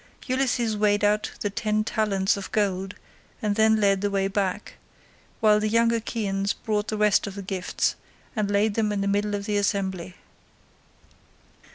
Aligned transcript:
Ulysses 0.27 0.75
weighed 0.75 1.03
out 1.03 1.29
the 1.41 1.51
ten 1.51 1.83
talents 1.83 2.35
of 2.35 2.51
gold 2.51 2.95
and 3.39 3.53
then 3.55 3.75
led 3.79 4.01
the 4.01 4.09
way 4.09 4.27
back, 4.27 4.77
while 5.41 5.59
the 5.59 5.69
young 5.69 5.91
Achaeans 5.93 6.53
brought 6.53 6.87
the 6.87 6.97
rest 6.97 7.27
of 7.27 7.35
the 7.35 7.43
gifts, 7.43 7.95
and 8.35 8.49
laid 8.49 8.73
them 8.73 8.91
in 8.91 9.01
the 9.01 9.07
middle 9.07 9.35
of 9.35 9.45
the 9.45 9.57
assembly. 9.57 10.15